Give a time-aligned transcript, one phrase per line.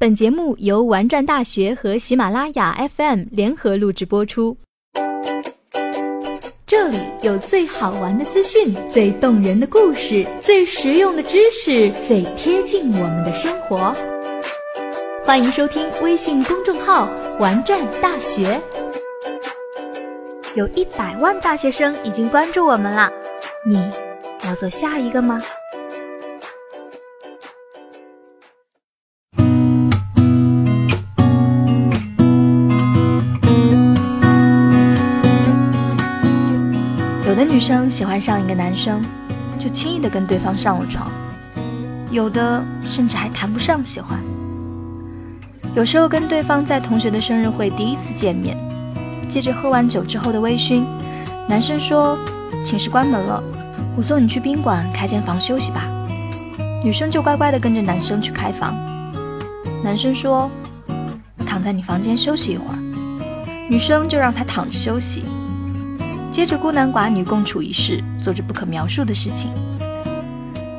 [0.00, 4.56] 本节目由玩转大学和喜马拉雅 FM 联合录制播出。
[6.64, 13.92] 这里有最好玩的资讯、最动人的故事、最实用的知识、最贴近我们的生活。
[15.24, 17.10] 欢迎收听微信公众号
[17.40, 18.60] “玩转大学”。
[20.54, 23.10] 有一百万大学生已经关注我们了，
[23.66, 23.90] 你
[24.44, 25.42] 要做下一个吗？
[37.38, 39.00] 有的女生喜欢上一个男生，
[39.60, 41.08] 就轻易的跟对方上了床；
[42.10, 44.18] 有的甚至还谈不上喜欢。
[45.72, 48.56] 有时候跟对方在同学的生日会第一次见面，
[49.28, 50.82] 借着喝完酒之后的微醺，
[51.48, 52.18] 男生说
[52.64, 53.40] 寝室关门了，
[53.96, 55.84] 我送你去宾馆开间房休息吧。
[56.82, 58.74] 女生就乖乖的跟着男生去开房。
[59.84, 60.50] 男生说
[61.46, 62.78] 躺在你房间休息一会儿，
[63.70, 65.22] 女生就让他躺着休息。
[66.38, 69.50] 接着孤男寡女共处一室，做着不可描述的事情。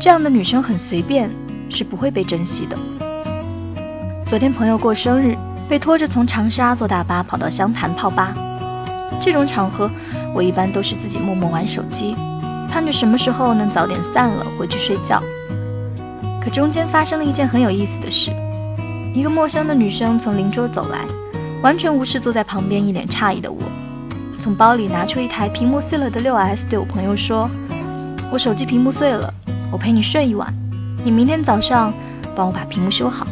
[0.00, 1.30] 这样的女生很随便，
[1.68, 2.78] 是不会被珍惜的。
[4.24, 5.36] 昨天朋友过生日，
[5.68, 8.32] 被拖着从长沙坐大巴跑到湘潭泡吧。
[9.20, 9.90] 这种场合，
[10.34, 12.16] 我一般都是自己默默玩手机，
[12.70, 15.22] 盼着什么时候能早点散了，回去睡觉。
[16.42, 18.30] 可中间发生了一件很有意思的事：
[19.12, 21.04] 一个陌生的女生从邻桌走来，
[21.62, 23.60] 完全无视坐在旁边一脸诧异的我。
[24.42, 27.48] 从包里拿出一台屏幕碎了的六 S，对我朋友说
[28.28, 29.32] ：“我手机屏幕碎了，
[29.70, 30.52] 我陪你睡一晚，
[31.04, 31.94] 你明天早上
[32.34, 33.24] 帮我把屏幕修好。”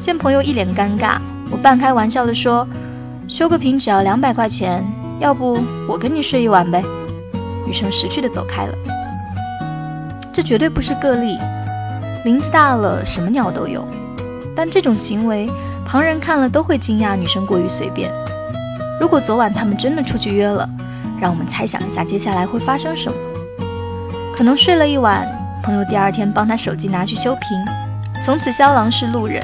[0.00, 1.18] 见朋友一脸尴尬，
[1.50, 2.66] 我半开玩笑的说
[3.28, 4.82] ：“修个屏只要两百块钱，
[5.20, 6.82] 要不我跟你睡一晚呗。”
[7.66, 8.74] 女生识趣的走开了。
[10.32, 11.36] 这绝对不是个例，
[12.24, 13.86] 林子大了什么鸟都有，
[14.56, 15.46] 但这种行为
[15.84, 18.10] 旁人看了都会惊讶女生过于随便。
[19.00, 20.68] 如果昨晚他们真的出去约了，
[21.20, 23.16] 让我们猜想一下接下来会发生什么。
[24.34, 25.26] 可能睡了一晚，
[25.62, 27.42] 朋友第二天帮他手机拿去修屏，
[28.24, 29.40] 从此肖郎是路人；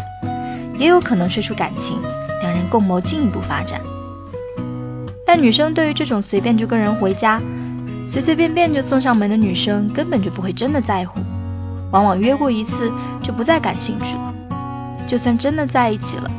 [0.79, 1.99] 也有可能睡出感情，
[2.43, 3.81] 两人共谋进一步发展。
[5.27, 7.41] 但女生对于这种随便就跟人回家、
[8.09, 11.21] 随随便便就送上门的女生，根本就不会真的在乎，
[11.91, 12.93] 往往约过一次
[13.23, 14.35] 就不再感兴趣了。
[15.07, 16.31] 就算真的在一起了。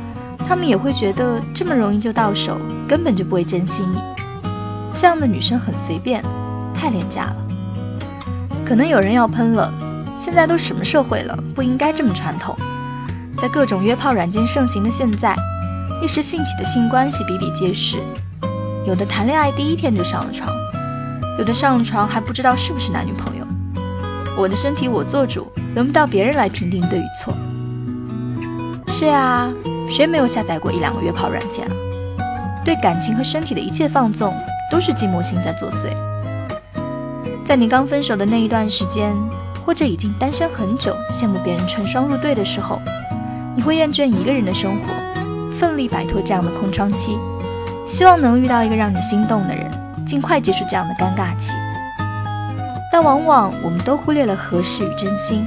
[0.48, 3.98] 他们也会觉得这么容易就到手，根本就不会珍惜你。
[4.96, 6.22] 这样的女生很随便，
[6.74, 7.36] 太廉价了。
[8.64, 9.72] 可能有人要喷了，
[10.18, 12.56] 现在都什么社会了，不应该这么传统。
[13.36, 15.36] 在各种约炮软件盛行的现在，
[16.02, 17.98] 一时兴起的性关系比比皆是。
[18.86, 20.48] 有的谈恋爱第一天就上了床，
[21.38, 23.44] 有的上了床还不知道是不是男女朋友。
[24.38, 27.34] 我的身体我做主，轮不到别人来评定对与错。
[28.86, 29.50] 是啊。
[29.90, 31.74] 谁没有下载过一两个约炮软件啊？
[32.64, 34.34] 对感情和身体的一切放纵，
[34.70, 35.94] 都是寂寞心在作祟。
[37.46, 39.14] 在你刚分手的那一段时间，
[39.64, 42.80] 或者已经单身很久，羡慕别人成双入对的时候，
[43.54, 44.92] 你会厌倦一个人的生活，
[45.58, 47.16] 奋力摆脱这样的空窗期，
[47.86, 49.70] 希望能遇到一个让你心动的人，
[50.04, 51.52] 尽快结束这样的尴尬期。
[52.92, 55.46] 但往往我们都忽略了合适与真心，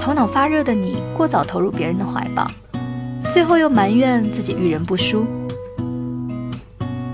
[0.00, 2.46] 头脑发热的你，过早投入别人的怀抱。
[3.32, 5.26] 最后又埋怨自己遇人不淑。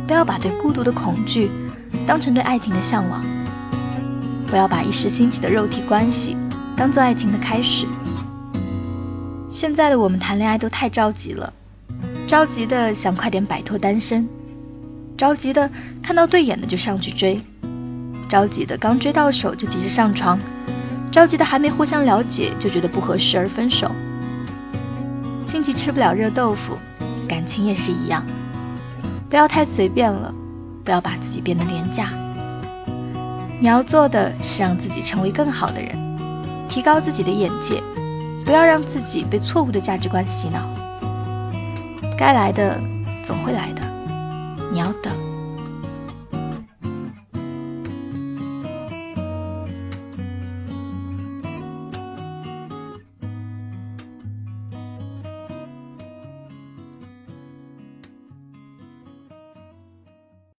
[0.07, 1.51] 不要把对孤独的恐惧
[2.07, 3.25] 当成对爱情的向往，
[4.47, 6.37] 不要把一时兴起的肉体关系
[6.77, 7.87] 当做爱情的开始。
[9.49, 11.53] 现在的我们谈恋爱都太着急了，
[12.29, 14.29] 着急的想快点摆脱单身，
[15.17, 15.71] 着急的
[16.03, 17.41] 看到对眼的就上去追，
[18.29, 20.39] 着急的刚追到手就急着上床，
[21.11, 23.91] 着急的还没互相了解就觉得不合适而分手。
[25.53, 26.79] 亲戚吃不了热豆腐，
[27.29, 28.25] 感情也是一样。
[29.29, 30.33] 不要太随便了，
[30.83, 32.09] 不要把自己变得廉价。
[33.61, 35.95] 你要做的是让自己成为更好的人，
[36.71, 37.83] 提高自己的眼界，
[38.47, 40.61] 不要让自己被错误的价值观洗脑。
[42.17, 42.81] 该来的
[43.27, 43.83] 总会来的，
[44.73, 45.12] 你要等。